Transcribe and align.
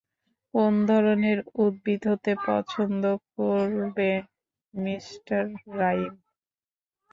কোন 0.53 0.73
ধরনের 0.89 1.37
উদ্ভিদ 1.57 2.01
হতে 2.07 2.31
পছন্দ 2.47 3.03
করবে, 3.31 4.09
মিঃ 4.73 5.05
রাইম? 5.77 6.13